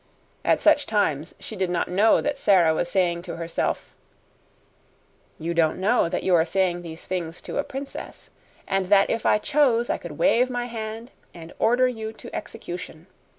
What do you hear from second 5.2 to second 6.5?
"You don't know that you are